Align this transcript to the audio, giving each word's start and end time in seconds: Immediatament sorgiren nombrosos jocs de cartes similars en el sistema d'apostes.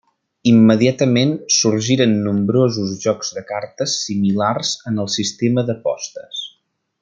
Immediatament 0.51 1.33
sorgiren 1.55 2.15
nombrosos 2.29 2.95
jocs 3.05 3.31
de 3.37 3.45
cartes 3.53 3.95
similars 4.07 4.73
en 4.93 5.01
el 5.05 5.15
sistema 5.19 5.69
d'apostes. 5.69 6.45